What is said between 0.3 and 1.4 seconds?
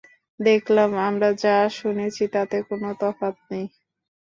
দেখলাম, আমরা